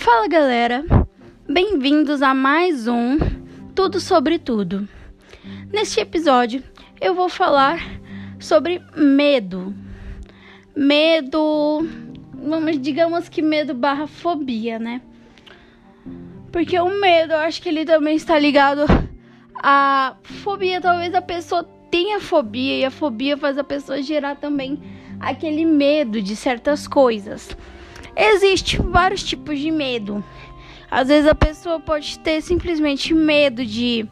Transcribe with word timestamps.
Fala 0.00 0.26
galera, 0.28 0.82
bem-vindos 1.46 2.22
a 2.22 2.32
mais 2.32 2.88
um 2.88 3.18
Tudo 3.74 4.00
sobre 4.00 4.38
Tudo. 4.38 4.88
Neste 5.70 6.00
episódio 6.00 6.62
eu 6.98 7.14
vou 7.14 7.28
falar 7.28 7.78
sobre 8.38 8.80
medo. 8.96 9.74
Medo, 10.74 11.86
vamos 12.32 12.80
digamos 12.80 13.28
que 13.28 13.42
medo 13.42 13.74
barra 13.74 14.06
fobia, 14.06 14.78
né? 14.78 15.02
Porque 16.50 16.80
o 16.80 16.98
medo, 16.98 17.34
eu 17.34 17.38
acho 17.40 17.60
que 17.60 17.68
ele 17.68 17.84
também 17.84 18.16
está 18.16 18.38
ligado 18.38 18.86
à 19.54 20.16
fobia. 20.22 20.80
Talvez 20.80 21.14
a 21.14 21.20
pessoa 21.20 21.62
tenha 21.90 22.20
fobia 22.20 22.78
e 22.78 22.84
a 22.86 22.90
fobia 22.90 23.36
faz 23.36 23.58
a 23.58 23.64
pessoa 23.64 24.00
gerar 24.00 24.36
também 24.36 24.82
aquele 25.20 25.66
medo 25.66 26.22
de 26.22 26.34
certas 26.34 26.88
coisas. 26.88 27.54
Existem 28.16 28.80
vários 28.80 29.22
tipos 29.22 29.58
de 29.58 29.70
medo. 29.70 30.24
Às 30.90 31.08
vezes 31.08 31.28
a 31.28 31.34
pessoa 31.34 31.78
pode 31.78 32.18
ter 32.18 32.40
simplesmente 32.40 33.14
medo 33.14 33.64
de 33.64 34.06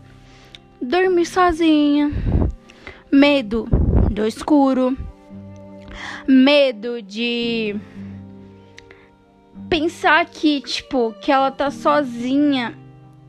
dormir 0.80 1.26
sozinha, 1.26 2.12
medo 3.10 3.68
do 4.10 4.26
escuro, 4.26 4.96
medo 6.26 7.02
de 7.02 7.74
pensar 9.68 10.24
que, 10.26 10.60
tipo, 10.60 11.12
que 11.20 11.32
ela 11.32 11.50
tá 11.50 11.70
sozinha 11.70 12.78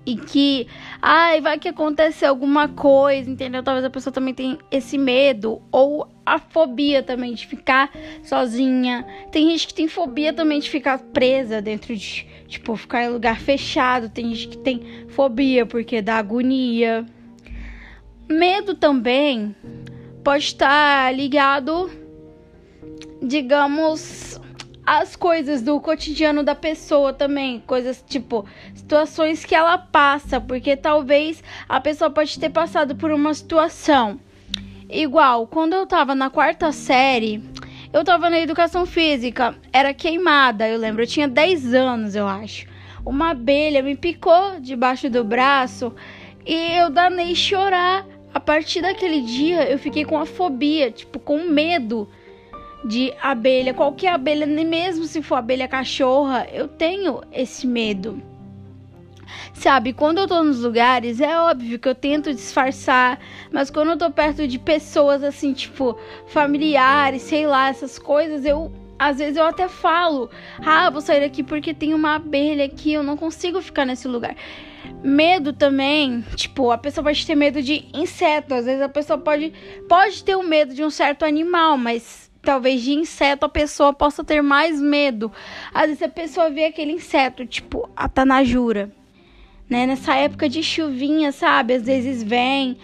e 0.06 0.16
que, 0.16 0.68
ai, 1.02 1.42
vai 1.42 1.60
que 1.60 1.68
acontecer 1.68 2.26
alguma 2.26 2.68
coisa, 2.68 3.30
entendeu? 3.30 3.62
Talvez 3.62 3.86
a 3.86 3.90
pessoa 3.90 4.14
também 4.14 4.34
tenha 4.34 4.58
esse 4.72 4.98
medo 4.98 5.62
ou 5.72 6.08
a 6.26 6.40
fobia 6.40 7.04
também 7.04 7.34
de 7.34 7.46
ficar 7.46 7.92
sozinha. 8.24 9.06
Tem 9.32 9.50
gente 9.50 9.68
que 9.68 9.74
tem 9.74 9.88
fobia 9.88 10.34
também 10.34 10.60
de 10.60 10.70
ficar 10.70 11.00
presa 11.00 11.62
dentro 11.62 11.96
de, 11.96 12.26
tipo, 12.48 12.76
ficar 12.76 13.04
em 13.04 13.10
lugar 13.10 13.40
fechado. 13.40 14.10
Tem 14.10 14.34
gente 14.34 14.48
que 14.50 14.58
tem 14.58 14.82
fobia 15.10 15.66
porque 15.66 16.02
dá 16.02 16.18
agonia. 16.18 17.06
Medo 18.28 18.76
também 18.76 19.56
pode 20.24 20.44
estar 20.44 21.14
ligado, 21.14 21.90
digamos, 23.22 24.40
as 24.92 25.16
coisas 25.16 25.62
do 25.62 25.80
cotidiano 25.80 26.44
da 26.44 26.56
pessoa 26.56 27.14
também, 27.14 27.60
coisas 27.68 28.04
tipo 28.08 28.44
situações 28.74 29.46
que 29.46 29.54
ela 29.54 29.78
passa, 29.78 30.42
porque 30.42 30.76
talvez 30.76 31.44
a 31.70 31.80
pessoa 31.80 32.10
pode 32.10 32.40
ter 32.40 32.50
passado 32.50 32.96
por 32.96 33.12
uma 33.12 33.32
situação 33.36 34.20
igual 34.90 35.46
quando 35.46 35.74
eu 35.74 35.86
tava 35.86 36.16
na 36.16 36.32
quarta 36.32 36.72
série, 36.72 37.44
eu 37.94 38.04
tava 38.04 38.32
na 38.32 38.40
educação 38.40 38.84
física, 38.84 39.54
era 39.72 39.94
queimada, 39.94 40.68
eu 40.68 40.80
lembro, 40.80 41.04
eu 41.04 41.08
tinha 41.08 41.28
10 41.28 41.72
anos, 41.76 42.16
eu 42.16 42.28
acho. 42.28 42.66
Uma 43.06 43.30
abelha 43.30 43.84
me 43.84 43.96
picou 43.96 44.60
debaixo 44.60 45.08
do 45.08 45.24
braço 45.24 45.94
e 46.44 46.78
eu 46.78 46.90
danei 46.90 47.36
chorar. 47.36 48.08
A 48.34 48.40
partir 48.40 48.82
daquele 48.82 49.22
dia 49.22 49.70
eu 49.70 49.78
fiquei 49.78 50.04
com 50.04 50.18
a 50.18 50.26
fobia, 50.26 50.90
tipo, 50.90 51.20
com 51.20 51.44
medo 51.44 52.10
de 52.84 53.14
abelha, 53.22 53.74
qualquer 53.74 54.14
abelha, 54.14 54.46
nem 54.46 54.66
mesmo 54.66 55.06
se 55.06 55.22
for 55.22 55.36
abelha 55.36 55.68
cachorra, 55.68 56.48
eu 56.52 56.68
tenho 56.68 57.22
esse 57.32 57.68
medo. 57.68 58.22
Sabe, 59.54 59.94
quando 59.94 60.20
eu 60.20 60.28
tô 60.28 60.44
nos 60.44 60.62
lugares, 60.62 61.20
é 61.22 61.38
óbvio 61.38 61.78
que 61.78 61.88
eu 61.88 61.96
tento 61.96 62.34
disfarçar, 62.34 63.20
mas 63.52 63.70
quando 63.70 63.90
eu 63.90 63.98
tô 63.98 64.10
perto 64.10 64.48
de 64.48 64.58
pessoas 64.58 65.24
assim, 65.24 65.54
tipo, 65.54 65.98
familiares, 66.28 67.24
sei 67.24 67.46
lá, 67.46 67.70
essas 67.70 68.00
coisas, 68.00 68.46
eu 68.46 68.72
às 68.98 69.18
vezes 69.18 69.38
eu 69.38 69.46
até 69.46 69.68
falo: 69.68 70.30
"Ah, 70.66 70.90
vou 70.90 71.02
sair 71.02 71.22
daqui 71.22 71.44
porque 71.44 71.74
tem 71.74 71.94
uma 71.94 72.16
abelha 72.16 72.66
aqui, 72.66 72.94
eu 72.94 73.04
não 73.04 73.16
consigo 73.16 73.62
ficar 73.62 73.86
nesse 73.86 74.08
lugar". 74.08 74.36
Medo 75.04 75.54
também, 75.54 76.22
tipo, 76.36 76.72
a 76.72 76.78
pessoa 76.78 77.04
pode 77.04 77.26
ter 77.26 77.36
medo 77.36 77.62
de 77.62 77.86
inseto, 77.94 78.54
às 78.54 78.66
vezes 78.66 78.82
a 78.82 78.90
pessoa 78.90 79.18
pode 79.18 79.54
pode 79.88 80.24
ter 80.24 80.36
o 80.36 80.40
um 80.40 80.44
medo 80.44 80.74
de 80.74 80.84
um 80.84 80.90
certo 80.90 81.24
animal, 81.24 81.78
mas 81.78 82.29
talvez 82.42 82.82
de 82.82 82.92
inseto 82.94 83.46
a 83.46 83.50
pessoa 83.50 83.94
possa 83.94 84.24
ter 84.24 84.42
mais 84.42 84.80
medo. 84.80 85.32
Às 85.74 85.88
vezes 85.88 86.04
a 86.04 86.10
pessoa 86.10 86.50
vê 86.50 86.66
aquele 86.66 86.94
inseto, 86.94 87.46
tipo 87.46 87.90
a 87.96 88.08
tanajura, 88.08 88.92
né? 89.70 89.86
Nessa 89.86 90.16
época 90.16 90.50
de 90.50 90.64
chuvinha, 90.64 91.32
sabe? 91.32 91.74
Às 91.74 91.84
vezes 91.84 92.24
vem. 92.24 92.78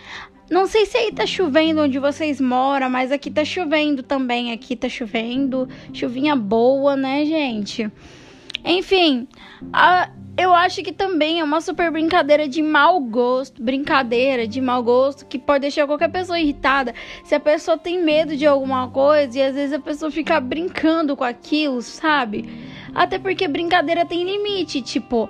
Não 0.49 0.67
sei 0.67 0.85
se 0.85 0.95
aí 0.95 1.11
tá 1.11 1.25
chovendo 1.25 1.81
onde 1.81 1.97
vocês 1.97 2.39
moram, 2.39 2.89
mas 2.89 3.11
aqui 3.11 3.31
tá 3.31 3.43
chovendo 3.43 4.03
também. 4.03 4.51
Aqui 4.51 4.75
tá 4.75 4.87
chovendo. 4.87 5.67
Chuvinha 5.91 6.35
boa, 6.35 6.95
né, 6.95 7.25
gente? 7.25 7.91
Enfim, 8.63 9.27
a, 9.71 10.09
eu 10.37 10.53
acho 10.53 10.83
que 10.83 10.91
também 10.91 11.39
é 11.39 11.43
uma 11.43 11.61
super 11.61 11.89
brincadeira 11.89 12.47
de 12.47 12.61
mau 12.61 12.99
gosto, 12.99 13.63
brincadeira 13.63 14.45
de 14.45 14.59
mau 14.59 14.83
gosto 14.83 15.25
que 15.25 15.39
pode 15.39 15.61
deixar 15.61 15.87
qualquer 15.87 16.11
pessoa 16.11 16.37
irritada. 16.37 16.93
Se 17.23 17.33
a 17.33 17.39
pessoa 17.39 17.77
tem 17.77 18.03
medo 18.03 18.35
de 18.35 18.45
alguma 18.45 18.89
coisa 18.89 19.39
e 19.39 19.41
às 19.41 19.55
vezes 19.55 19.73
a 19.73 19.79
pessoa 19.79 20.11
fica 20.11 20.39
brincando 20.39 21.15
com 21.15 21.23
aquilo, 21.23 21.81
sabe? 21.81 22.49
Até 22.93 23.17
porque 23.17 23.47
brincadeira 23.47 24.05
tem 24.05 24.23
limite, 24.23 24.81
tipo, 24.81 25.29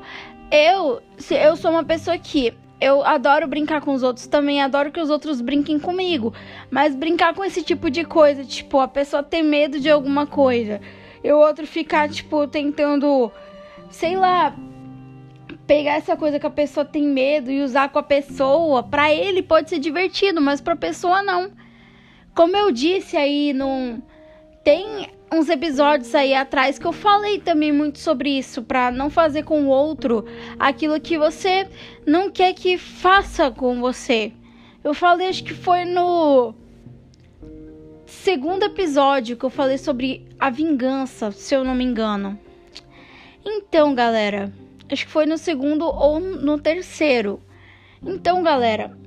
eu, 0.52 1.02
eu 1.32 1.56
sou 1.56 1.72
uma 1.72 1.84
pessoa 1.84 2.18
que 2.18 2.52
eu 2.82 3.06
adoro 3.06 3.48
brincar 3.48 3.82
com 3.82 3.94
os 3.94 4.02
outros, 4.02 4.26
também 4.26 4.62
adoro 4.62 4.92
que 4.92 5.00
os 5.00 5.10
outros 5.10 5.40
brinquem 5.40 5.80
comigo, 5.80 6.34
mas 6.70 6.96
brincar 6.96 7.34
com 7.34 7.44
esse 7.44 7.64
tipo 7.64 7.90
de 7.90 8.04
coisa, 8.04 8.44
tipo, 8.44 8.80
a 8.80 8.88
pessoa 8.88 9.24
ter 9.24 9.44
medo 9.44 9.80
de 9.80 9.90
alguma 9.90 10.28
coisa, 10.28 10.82
e 11.24 11.32
o 11.32 11.38
outro 11.38 11.66
ficar 11.66 12.10
tipo 12.10 12.46
tentando, 12.48 13.32
sei 13.90 14.16
lá, 14.16 14.54
pegar 15.68 15.94
essa 15.94 16.16
coisa 16.16 16.40
que 16.40 16.46
a 16.46 16.52
pessoa 16.52 16.86
tem 16.86 17.04
medo 17.04 17.52
e 17.52 17.64
usar 17.64 17.90
com 17.90 18.00
a 18.00 18.04
pessoa, 18.04 18.84
para 18.84 19.14
ele 19.14 19.42
pode 19.42 19.70
ser 19.70 19.80
divertido, 19.80 20.40
mas 20.42 20.62
para 20.62 20.76
pessoa 20.76 21.24
não. 21.24 21.52
Como 22.36 22.56
eu 22.56 22.72
disse 22.72 23.18
aí, 23.18 23.54
não 23.54 24.02
tem 24.64 25.10
uns 25.32 25.50
episódios 25.50 26.14
aí 26.14 26.34
atrás 26.34 26.78
que 26.78 26.86
eu 26.86 26.94
falei 26.94 27.40
também 27.40 27.72
muito 27.72 28.00
sobre 28.00 28.38
isso, 28.38 28.62
para 28.62 28.92
não 28.92 29.10
fazer 29.10 29.44
com 29.44 29.64
o 29.64 29.68
outro 29.68 30.26
aquilo 30.60 31.00
que 31.00 31.18
você 31.18 31.68
não 32.06 32.30
quer 32.30 32.54
que 32.54 32.78
faça 32.78 33.50
com 33.50 33.80
você. 33.80 34.32
Eu 34.84 34.94
falei, 34.94 35.30
acho 35.30 35.44
que 35.44 35.54
foi 35.54 35.84
no 35.84 36.54
segundo 38.06 38.64
episódio 38.64 39.36
que 39.36 39.46
eu 39.46 39.50
falei 39.50 39.78
sobre 39.78 40.28
a 40.40 40.50
vingança, 40.50 41.32
se 41.32 41.56
eu 41.56 41.64
não 41.64 41.74
me 41.74 41.84
engano. 41.84 42.40
Então, 43.44 43.96
galera, 43.96 44.52
Acho 44.92 45.06
que 45.06 45.12
foi 45.12 45.26
no 45.26 45.38
segundo 45.38 45.86
ou 45.86 46.20
no 46.20 46.60
terceiro. 46.60 47.42
Então, 48.04 48.44
galera, 48.44 48.98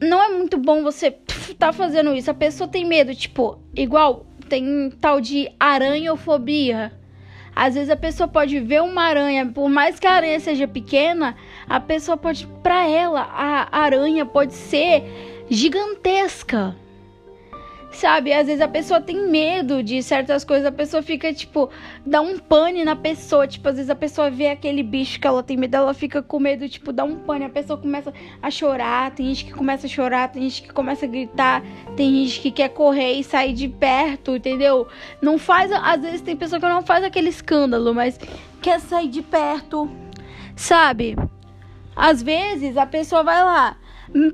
não 0.00 0.22
é 0.22 0.28
muito 0.28 0.58
bom 0.58 0.82
você 0.82 1.10
tá 1.58 1.72
fazendo 1.72 2.14
isso. 2.14 2.30
A 2.30 2.34
pessoa 2.34 2.68
tem 2.68 2.84
medo, 2.84 3.14
tipo, 3.14 3.58
igual 3.74 4.26
tem 4.48 4.90
tal 5.00 5.20
de 5.20 5.50
aranhofobia. 5.58 6.92
Às 7.54 7.74
vezes 7.74 7.90
a 7.90 7.96
pessoa 7.96 8.28
pode 8.28 8.60
ver 8.60 8.82
uma 8.82 9.02
aranha, 9.02 9.46
por 9.46 9.68
mais 9.68 9.98
que 9.98 10.06
a 10.06 10.12
aranha 10.12 10.38
seja 10.38 10.68
pequena, 10.68 11.36
a 11.68 11.80
pessoa 11.80 12.16
pode, 12.16 12.46
para 12.62 12.86
ela, 12.86 13.20
a 13.20 13.80
aranha 13.80 14.24
pode 14.24 14.54
ser 14.54 15.02
gigantesca. 15.50 16.76
Sabe, 17.98 18.32
às 18.32 18.46
vezes 18.46 18.60
a 18.60 18.68
pessoa 18.68 19.00
tem 19.00 19.28
medo 19.28 19.82
de 19.82 20.00
certas 20.04 20.44
coisas, 20.44 20.64
a 20.64 20.70
pessoa 20.70 21.02
fica, 21.02 21.34
tipo, 21.34 21.68
dá 22.06 22.20
um 22.20 22.38
pane 22.38 22.84
na 22.84 22.94
pessoa. 22.94 23.44
Tipo, 23.44 23.70
às 23.70 23.74
vezes 23.74 23.90
a 23.90 23.96
pessoa 23.96 24.30
vê 24.30 24.50
aquele 24.50 24.84
bicho 24.84 25.18
que 25.18 25.26
ela 25.26 25.42
tem 25.42 25.56
medo, 25.56 25.74
ela 25.74 25.92
fica 25.92 26.22
com 26.22 26.38
medo, 26.38 26.68
tipo, 26.68 26.92
dá 26.92 27.02
um 27.02 27.16
pane. 27.16 27.44
A 27.44 27.48
pessoa 27.48 27.76
começa 27.76 28.14
a 28.40 28.52
chorar, 28.52 29.10
tem 29.10 29.26
gente 29.26 29.46
que 29.46 29.52
começa 29.52 29.88
a 29.88 29.90
chorar, 29.90 30.28
tem 30.28 30.42
gente 30.42 30.62
que 30.62 30.72
começa 30.72 31.06
a 31.06 31.08
gritar, 31.08 31.60
tem 31.96 32.24
gente 32.24 32.40
que 32.40 32.52
quer 32.52 32.68
correr 32.68 33.14
e 33.14 33.24
sair 33.24 33.52
de 33.52 33.66
perto, 33.68 34.36
entendeu? 34.36 34.86
Não 35.20 35.36
faz, 35.36 35.72
às 35.72 36.00
vezes 36.00 36.20
tem 36.20 36.36
pessoa 36.36 36.60
que 36.60 36.68
não 36.68 36.82
faz 36.82 37.02
aquele 37.02 37.30
escândalo, 37.30 37.92
mas 37.92 38.16
quer 38.62 38.78
sair 38.78 39.08
de 39.08 39.22
perto, 39.22 39.90
sabe? 40.54 41.16
Às 41.96 42.22
vezes 42.22 42.76
a 42.76 42.86
pessoa 42.86 43.24
vai 43.24 43.42
lá 43.42 43.76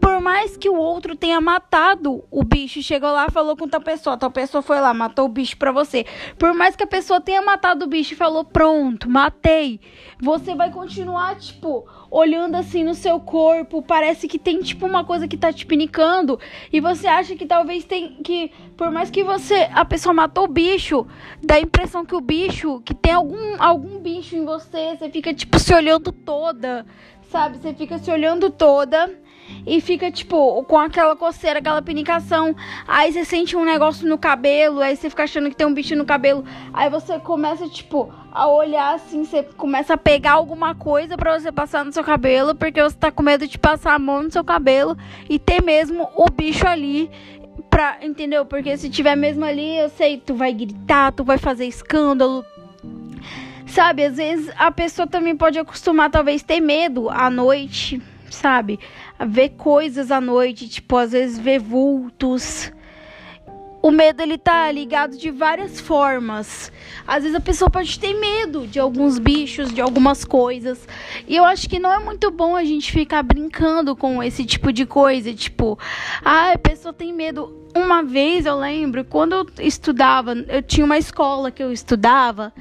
por 0.00 0.20
mais 0.20 0.56
que 0.56 0.68
o 0.68 0.76
outro 0.76 1.16
tenha 1.16 1.40
matado 1.40 2.24
o 2.30 2.44
bicho, 2.44 2.82
chegou 2.82 3.10
lá 3.10 3.28
falou 3.30 3.56
com 3.56 3.68
tal 3.68 3.80
pessoa, 3.80 4.16
tal 4.16 4.30
pessoa 4.30 4.62
foi 4.62 4.80
lá, 4.80 4.94
matou 4.94 5.26
o 5.26 5.28
bicho 5.28 5.56
pra 5.56 5.72
você. 5.72 6.06
Por 6.38 6.54
mais 6.54 6.76
que 6.76 6.84
a 6.84 6.86
pessoa 6.86 7.20
tenha 7.20 7.42
matado 7.42 7.84
o 7.84 7.88
bicho 7.88 8.14
e 8.14 8.16
falou, 8.16 8.44
pronto, 8.44 9.08
matei. 9.08 9.80
Você 10.20 10.54
vai 10.54 10.70
continuar, 10.70 11.36
tipo, 11.36 11.86
olhando 12.10 12.54
assim 12.54 12.84
no 12.84 12.94
seu 12.94 13.18
corpo, 13.18 13.82
parece 13.82 14.28
que 14.28 14.38
tem, 14.38 14.60
tipo, 14.60 14.86
uma 14.86 15.04
coisa 15.04 15.26
que 15.26 15.36
tá 15.36 15.52
te 15.52 15.66
pinicando. 15.66 16.38
E 16.72 16.80
você 16.80 17.08
acha 17.08 17.34
que 17.34 17.44
talvez 17.44 17.84
tem 17.84 18.16
que, 18.22 18.52
por 18.76 18.90
mais 18.90 19.10
que 19.10 19.24
você, 19.24 19.68
a 19.72 19.84
pessoa 19.84 20.12
matou 20.12 20.44
o 20.44 20.48
bicho, 20.48 21.06
dá 21.42 21.56
a 21.56 21.60
impressão 21.60 22.04
que 22.04 22.14
o 22.14 22.20
bicho, 22.20 22.80
que 22.84 22.94
tem 22.94 23.12
algum, 23.12 23.60
algum 23.60 23.98
bicho 23.98 24.36
em 24.36 24.44
você, 24.44 24.96
você 24.96 25.10
fica, 25.10 25.34
tipo, 25.34 25.58
se 25.58 25.74
olhando 25.74 26.12
toda, 26.12 26.86
sabe? 27.30 27.58
Você 27.58 27.74
fica 27.74 27.98
se 27.98 28.10
olhando 28.10 28.50
toda 28.50 29.23
e 29.66 29.80
fica 29.80 30.10
tipo 30.10 30.62
com 30.64 30.78
aquela 30.78 31.16
coceira, 31.16 31.58
aquela 31.58 31.82
pinicação. 31.82 32.54
Aí 32.86 33.12
você 33.12 33.24
sente 33.24 33.56
um 33.56 33.64
negócio 33.64 34.08
no 34.08 34.18
cabelo, 34.18 34.80
aí 34.80 34.96
você 34.96 35.08
fica 35.08 35.24
achando 35.24 35.48
que 35.50 35.56
tem 35.56 35.66
um 35.66 35.74
bicho 35.74 35.96
no 35.96 36.04
cabelo. 36.04 36.44
Aí 36.72 36.90
você 36.90 37.18
começa 37.18 37.68
tipo 37.68 38.12
a 38.32 38.48
olhar 38.48 38.94
assim, 38.94 39.24
você 39.24 39.42
começa 39.42 39.94
a 39.94 39.98
pegar 39.98 40.32
alguma 40.32 40.74
coisa 40.74 41.16
para 41.16 41.38
você 41.38 41.52
passar 41.52 41.84
no 41.84 41.92
seu 41.92 42.02
cabelo, 42.02 42.54
porque 42.54 42.82
você 42.82 42.96
tá 42.96 43.10
com 43.10 43.22
medo 43.22 43.46
de 43.46 43.58
passar 43.58 43.94
a 43.94 43.98
mão 43.98 44.24
no 44.24 44.30
seu 44.30 44.44
cabelo 44.44 44.96
e 45.28 45.38
ter 45.38 45.62
mesmo 45.62 46.08
o 46.16 46.26
bicho 46.30 46.66
ali 46.66 47.10
pra, 47.70 47.98
entendeu? 48.02 48.44
Porque 48.44 48.76
se 48.76 48.90
tiver 48.90 49.16
mesmo 49.16 49.44
ali, 49.44 49.78
eu 49.78 49.88
sei, 49.88 50.18
tu 50.18 50.34
vai 50.34 50.52
gritar, 50.52 51.12
tu 51.12 51.24
vai 51.24 51.38
fazer 51.38 51.66
escândalo. 51.66 52.44
Sabe, 53.66 54.04
às 54.04 54.16
vezes 54.16 54.52
a 54.56 54.70
pessoa 54.70 55.06
também 55.06 55.36
pode 55.36 55.58
acostumar, 55.58 56.08
talvez, 56.08 56.42
ter 56.42 56.60
medo 56.60 57.10
à 57.10 57.28
noite, 57.28 58.00
sabe? 58.34 58.78
ver 59.26 59.50
coisas 59.50 60.10
à 60.10 60.20
noite, 60.20 60.68
tipo, 60.68 60.96
às 60.96 61.12
vezes 61.12 61.38
ver 61.38 61.58
vultos. 61.58 62.72
O 63.82 63.90
medo 63.90 64.22
ele 64.22 64.38
tá 64.38 64.72
ligado 64.72 65.16
de 65.16 65.30
várias 65.30 65.78
formas. 65.78 66.72
Às 67.06 67.22
vezes 67.22 67.36
a 67.36 67.40
pessoa 67.40 67.68
pode 67.68 67.98
ter 67.98 68.14
medo 68.18 68.66
de 68.66 68.80
alguns 68.80 69.18
bichos, 69.18 69.72
de 69.74 69.80
algumas 69.80 70.24
coisas. 70.24 70.88
E 71.28 71.36
eu 71.36 71.44
acho 71.44 71.68
que 71.68 71.78
não 71.78 71.92
é 71.92 71.98
muito 71.98 72.30
bom 72.30 72.56
a 72.56 72.64
gente 72.64 72.90
ficar 72.90 73.22
brincando 73.22 73.94
com 73.94 74.22
esse 74.22 74.44
tipo 74.46 74.72
de 74.72 74.86
coisa, 74.86 75.34
tipo, 75.34 75.78
ah, 76.24 76.52
a 76.52 76.58
pessoa 76.58 76.94
tem 76.94 77.12
medo. 77.12 77.54
Uma 77.76 78.02
vez 78.02 78.46
eu 78.46 78.56
lembro, 78.56 79.04
quando 79.04 79.34
eu 79.34 79.46
estudava, 79.58 80.32
eu 80.32 80.62
tinha 80.62 80.84
uma 80.84 80.96
escola 80.96 81.50
que 81.50 81.62
eu 81.62 81.70
estudava. 81.70 82.54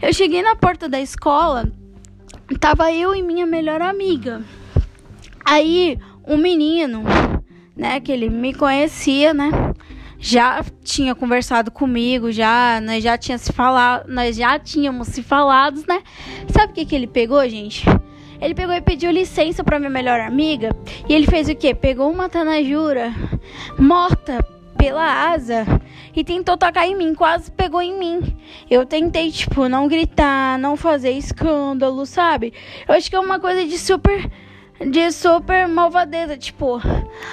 Eu 0.00 0.12
cheguei 0.12 0.40
na 0.40 0.54
porta 0.54 0.88
da 0.88 1.00
escola, 1.00 1.68
tava 2.60 2.92
eu 2.92 3.12
e 3.12 3.22
minha 3.22 3.44
melhor 3.46 3.82
amiga. 3.82 4.44
Aí, 5.44 5.98
um 6.26 6.36
menino, 6.36 7.02
né, 7.76 8.00
que 8.00 8.10
ele 8.10 8.30
me 8.30 8.54
conhecia, 8.54 9.34
né, 9.34 9.50
já 10.18 10.64
tinha 10.82 11.14
conversado 11.14 11.70
comigo, 11.70 12.32
já, 12.32 12.80
nós 12.80 13.04
já 13.04 13.18
tinha 13.18 13.36
se 13.36 13.52
falado, 13.52 14.08
nós 14.08 14.36
já 14.36 14.58
tínhamos 14.58 15.08
se 15.08 15.22
falados, 15.22 15.84
né? 15.86 16.02
Sabe 16.48 16.72
o 16.72 16.74
que 16.74 16.86
que 16.86 16.94
ele 16.94 17.06
pegou, 17.06 17.46
gente? 17.46 17.84
Ele 18.40 18.54
pegou 18.54 18.74
e 18.74 18.80
pediu 18.80 19.10
licença 19.10 19.62
para 19.62 19.78
minha 19.78 19.90
melhor 19.90 20.20
amiga, 20.20 20.74
e 21.08 21.12
ele 21.12 21.26
fez 21.26 21.48
o 21.48 21.54
quê? 21.54 21.74
Pegou 21.74 22.10
uma 22.10 22.28
tanajura 22.28 23.12
morta 23.78 24.42
pela 24.78 25.30
asa 25.30 25.66
e 26.16 26.24
tentou 26.24 26.56
tacar 26.56 26.86
em 26.86 26.96
mim, 26.96 27.14
quase 27.14 27.50
pegou 27.50 27.82
em 27.82 27.98
mim. 27.98 28.36
Eu 28.70 28.86
tentei, 28.86 29.30
tipo, 29.30 29.68
não 29.68 29.88
gritar, 29.88 30.58
não 30.58 30.76
fazer 30.76 31.10
escândalo, 31.12 32.06
sabe? 32.06 32.52
Eu 32.88 32.94
acho 32.94 33.10
que 33.10 33.16
é 33.16 33.20
uma 33.20 33.38
coisa 33.38 33.64
de 33.66 33.78
super 33.78 34.30
de 34.80 35.10
super 35.12 35.68
malvadeza. 35.68 36.36
Tipo, 36.36 36.80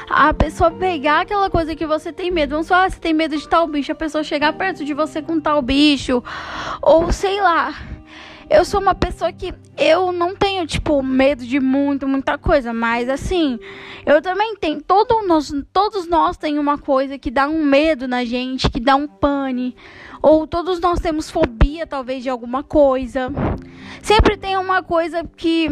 a 0.09 0.33
pessoa 0.33 0.71
pegar 0.71 1.21
aquela 1.21 1.49
coisa 1.49 1.75
que 1.75 1.85
você 1.85 2.11
tem 2.11 2.31
medo. 2.31 2.51
Vamos 2.51 2.67
falar, 2.67 2.85
ah, 2.85 2.89
você 2.89 2.99
tem 2.99 3.13
medo 3.13 3.37
de 3.37 3.47
tal 3.47 3.67
bicho, 3.67 3.91
a 3.91 3.95
pessoa 3.95 4.23
chegar 4.23 4.53
perto 4.53 4.83
de 4.83 4.93
você 4.93 5.21
com 5.21 5.39
tal 5.39 5.61
bicho. 5.61 6.23
Ou 6.81 7.11
sei 7.11 7.41
lá. 7.41 7.73
Eu 8.49 8.65
sou 8.65 8.81
uma 8.81 8.93
pessoa 8.93 9.31
que 9.31 9.53
eu 9.77 10.11
não 10.11 10.35
tenho, 10.35 10.67
tipo, 10.67 11.01
medo 11.01 11.45
de 11.45 11.57
muito, 11.61 12.05
muita 12.05 12.37
coisa. 12.37 12.73
Mas 12.73 13.07
assim, 13.07 13.57
eu 14.05 14.21
também 14.21 14.57
tenho. 14.57 14.81
Todo 14.81 15.25
nós, 15.25 15.53
todos 15.71 16.05
nós 16.05 16.35
tem 16.35 16.59
uma 16.59 16.77
coisa 16.77 17.17
que 17.17 17.31
dá 17.31 17.47
um 17.47 17.63
medo 17.63 18.09
na 18.09 18.25
gente, 18.25 18.69
que 18.69 18.81
dá 18.81 18.93
um 18.97 19.07
pane. 19.07 19.73
Ou 20.21 20.45
todos 20.45 20.81
nós 20.81 20.99
temos 20.99 21.31
fobia, 21.31 21.87
talvez, 21.87 22.23
de 22.23 22.29
alguma 22.29 22.61
coisa. 22.61 23.31
Sempre 24.01 24.35
tem 24.35 24.57
uma 24.57 24.83
coisa 24.83 25.23
que, 25.23 25.69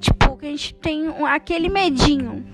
tipo, 0.00 0.21
que 0.42 0.46
a 0.46 0.50
gente 0.50 0.74
tem 0.74 1.06
aquele 1.24 1.68
medinho. 1.68 2.44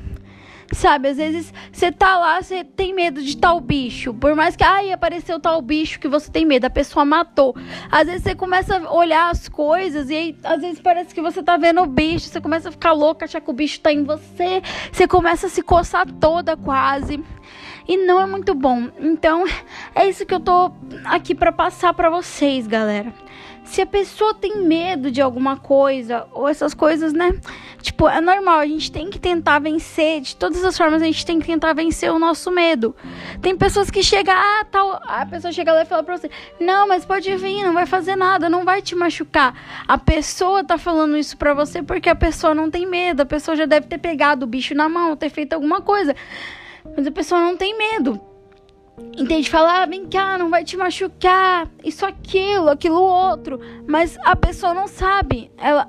Sabe, 0.71 1.09
às 1.09 1.17
vezes 1.17 1.55
você 1.73 1.91
tá 1.91 2.19
lá, 2.19 2.43
você 2.43 2.63
tem 2.63 2.93
medo 2.93 3.23
de 3.23 3.35
tal 3.35 3.59
bicho. 3.59 4.13
Por 4.13 4.35
mais 4.35 4.55
que, 4.55 4.63
ai, 4.63 4.93
apareceu 4.93 5.41
tal 5.41 5.63
bicho 5.63 5.99
que 5.99 6.07
você 6.07 6.31
tem 6.31 6.45
medo, 6.45 6.67
a 6.67 6.71
pessoa 6.71 7.07
matou. 7.07 7.57
Às 7.91 8.07
vezes 8.07 8.25
você 8.25 8.35
começa 8.35 8.77
a 8.77 8.93
olhar 8.93 9.31
as 9.31 9.49
coisas 9.49 10.11
e 10.11 10.15
aí, 10.15 10.37
às 10.45 10.61
vezes 10.61 10.79
parece 10.79 11.15
que 11.15 11.23
você 11.23 11.43
tá 11.43 11.57
vendo 11.57 11.81
o 11.81 11.87
bicho. 11.87 12.27
Você 12.27 12.39
começa 12.39 12.69
a 12.69 12.73
ficar 12.73 12.93
louca, 12.93 13.25
achar 13.25 13.41
que 13.41 13.49
o 13.49 13.55
bicho 13.55 13.81
tá 13.81 13.91
em 13.91 14.05
você. 14.05 14.61
Você 14.93 15.09
começa 15.09 15.47
a 15.47 15.51
se 15.51 15.63
coçar 15.63 16.07
toda 16.21 16.59
quase 16.59 17.25
e 17.89 17.97
não 17.97 18.21
é 18.21 18.27
muito 18.27 18.55
bom. 18.55 18.89
Então, 19.01 19.47
é 19.95 20.07
isso 20.07 20.27
que 20.27 20.35
eu 20.35 20.41
tô 20.41 20.71
aqui 21.07 21.35
para 21.35 21.51
passar 21.51 21.95
para 21.95 22.11
vocês, 22.11 22.67
galera. 22.67 23.15
Se 23.65 23.83
a 23.83 23.87
pessoa 23.87 24.35
tem 24.35 24.59
medo 24.59 25.11
de 25.11 25.21
alguma 25.21 25.57
coisa 25.57 26.27
ou 26.33 26.49
essas 26.49 26.73
coisas, 26.73 27.13
né? 27.13 27.39
Tipo, 27.81 28.09
é 28.09 28.21
normal, 28.21 28.59
a 28.59 28.67
gente 28.67 28.91
tem 28.91 29.09
que 29.09 29.19
tentar 29.19 29.61
vencer, 29.61 30.21
de 30.21 30.35
todas 30.37 30.65
as 30.65 30.77
formas 30.77 31.01
a 31.01 31.05
gente 31.05 31.25
tem 31.25 31.39
que 31.39 31.47
tentar 31.47 31.73
vencer 31.73 32.11
o 32.11 32.19
nosso 32.19 32.51
medo. 32.51 32.95
Tem 33.41 33.57
pessoas 33.57 33.91
que 33.91 34.03
chegam, 34.03 34.35
ah, 34.35 34.65
tal, 34.71 35.01
a 35.07 35.25
pessoa 35.27 35.53
chega 35.53 35.73
lá 35.73 35.83
e 35.83 35.87
fala 35.87 36.03
pra 36.03 36.17
você: 36.17 36.31
"Não, 36.61 36.89
mas 36.89 37.05
pode 37.05 37.35
vir, 37.37 37.63
não 37.65 37.73
vai 37.73 37.87
fazer 37.87 38.17
nada, 38.17 38.49
não 38.49 38.65
vai 38.65 38.83
te 38.83 38.95
machucar". 38.95 39.55
A 39.87 39.97
pessoa 39.97 40.65
tá 40.65 40.77
falando 40.77 41.17
isso 41.17 41.37
pra 41.37 41.55
você 41.55 41.83
porque 41.83 42.09
a 42.09 42.15
pessoa 42.17 42.55
não 42.55 42.71
tem 42.71 42.87
medo, 42.87 43.23
a 43.23 43.27
pessoa 43.27 43.57
já 43.57 43.65
deve 43.65 43.87
ter 43.87 43.99
pegado 43.99 44.45
o 44.45 44.49
bicho 44.49 44.75
na 44.75 44.89
mão, 44.89 45.17
ter 45.17 45.31
feito 45.31 45.53
alguma 45.53 45.81
coisa. 45.81 46.15
Mas 46.97 47.07
a 47.07 47.11
pessoa 47.11 47.41
não 47.41 47.57
tem 47.57 47.77
medo. 47.77 48.21
Entende? 49.17 49.49
Falar, 49.49 49.83
ah, 49.83 49.87
vem 49.87 50.07
cá, 50.09 50.37
não 50.37 50.51
vai 50.51 50.65
te 50.65 50.77
machucar, 50.77 51.69
isso, 51.85 52.05
aquilo, 52.05 52.69
aquilo 52.69 53.01
outro. 53.01 53.61
Mas 53.87 54.19
a 54.25 54.35
pessoa 54.35 54.75
não 54.75 54.89
sabe. 54.89 55.51
Ela, 55.57 55.89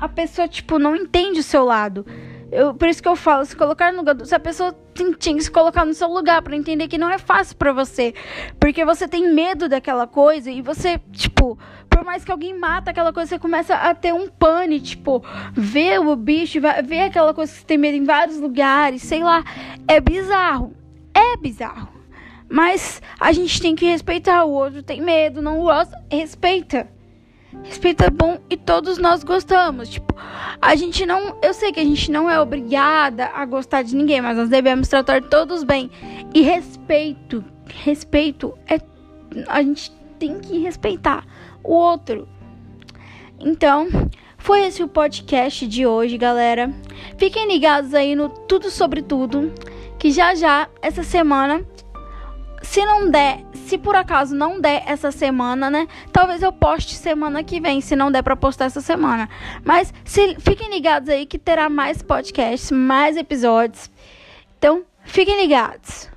a 0.00 0.08
pessoa, 0.08 0.48
tipo, 0.48 0.78
não 0.78 0.96
entende 0.96 1.40
o 1.40 1.42
seu 1.42 1.64
lado. 1.64 2.06
Eu, 2.50 2.74
por 2.74 2.88
isso 2.88 3.00
que 3.00 3.08
eu 3.08 3.14
falo, 3.14 3.44
se 3.44 3.54
colocar 3.54 3.92
no 3.92 3.98
lugar. 3.98 4.16
Se 4.24 4.34
a 4.34 4.40
pessoa 4.40 4.72
tem, 4.94 5.12
tinha 5.12 5.36
que 5.36 5.44
se 5.44 5.50
colocar 5.50 5.84
no 5.84 5.94
seu 5.94 6.08
lugar 6.08 6.42
para 6.42 6.56
entender 6.56 6.88
que 6.88 6.98
não 6.98 7.08
é 7.08 7.18
fácil 7.18 7.56
para 7.56 7.72
você. 7.72 8.12
Porque 8.58 8.84
você 8.84 9.06
tem 9.06 9.32
medo 9.32 9.68
daquela 9.68 10.06
coisa 10.06 10.50
e 10.50 10.60
você, 10.60 10.98
tipo, 11.12 11.56
por 11.88 12.04
mais 12.04 12.24
que 12.24 12.32
alguém 12.32 12.58
mata 12.58 12.90
aquela 12.90 13.12
coisa, 13.12 13.28
você 13.28 13.38
começa 13.38 13.74
a 13.74 13.94
ter 13.94 14.12
um 14.12 14.26
pane, 14.26 14.80
tipo, 14.80 15.22
ver 15.52 16.00
o 16.00 16.16
bicho, 16.16 16.58
ver 16.84 17.02
aquela 17.02 17.32
coisa 17.32 17.52
que 17.52 17.58
você 17.58 17.66
tem 17.66 17.78
medo 17.78 17.96
em 17.96 18.04
vários 18.04 18.38
lugares, 18.38 19.02
sei 19.02 19.22
lá. 19.22 19.44
É 19.86 20.00
bizarro. 20.00 20.74
É 21.14 21.36
bizarro. 21.36 21.88
Mas 22.48 23.00
a 23.20 23.30
gente 23.30 23.62
tem 23.62 23.76
que 23.76 23.86
respeitar 23.86 24.42
o 24.44 24.50
outro, 24.50 24.82
tem 24.82 25.00
medo, 25.00 25.40
não 25.40 25.60
gosta, 25.60 25.96
respeita. 26.10 26.88
Respeito 27.64 28.04
é 28.04 28.10
bom 28.10 28.38
e 28.48 28.56
todos 28.56 28.98
nós 28.98 29.24
gostamos. 29.24 29.88
Tipo, 29.88 30.14
a 30.60 30.74
gente 30.76 31.04
não. 31.04 31.36
Eu 31.42 31.52
sei 31.52 31.72
que 31.72 31.80
a 31.80 31.84
gente 31.84 32.10
não 32.10 32.30
é 32.30 32.40
obrigada 32.40 33.26
a 33.26 33.44
gostar 33.44 33.82
de 33.82 33.94
ninguém, 33.96 34.20
mas 34.20 34.36
nós 34.36 34.48
devemos 34.48 34.88
tratar 34.88 35.22
todos 35.22 35.64
bem. 35.64 35.90
E 36.34 36.42
respeito. 36.42 37.44
Respeito 37.66 38.56
é. 38.68 38.78
A 39.48 39.62
gente 39.62 39.92
tem 40.18 40.38
que 40.38 40.58
respeitar 40.58 41.24
o 41.62 41.72
outro. 41.72 42.28
Então, 43.38 43.88
foi 44.38 44.66
esse 44.66 44.82
o 44.82 44.88
podcast 44.88 45.66
de 45.66 45.86
hoje, 45.86 46.18
galera. 46.18 46.72
Fiquem 47.16 47.46
ligados 47.46 47.94
aí 47.94 48.14
no 48.14 48.28
Tudo 48.28 48.70
Sobre 48.70 49.02
Tudo, 49.02 49.52
que 49.98 50.10
já 50.10 50.34
já, 50.34 50.68
essa 50.82 51.02
semana, 51.02 51.64
se 52.62 52.84
não 52.84 53.10
der, 53.10 53.44
se 53.66 53.78
por 53.78 53.96
acaso 53.96 54.34
não 54.34 54.60
der 54.60 54.82
essa 54.86 55.10
semana, 55.10 55.70
né? 55.70 55.88
Talvez 56.12 56.42
eu 56.42 56.52
poste 56.52 56.94
semana 56.94 57.42
que 57.42 57.60
vem, 57.60 57.80
se 57.80 57.96
não 57.96 58.12
der 58.12 58.22
para 58.22 58.36
postar 58.36 58.66
essa 58.66 58.80
semana. 58.80 59.28
Mas 59.64 59.92
se, 60.04 60.36
fiquem 60.38 60.70
ligados 60.70 61.08
aí 61.08 61.26
que 61.26 61.38
terá 61.38 61.68
mais 61.68 62.02
podcasts, 62.02 62.70
mais 62.70 63.16
episódios. 63.16 63.90
Então, 64.58 64.84
fiquem 65.04 65.40
ligados. 65.40 66.10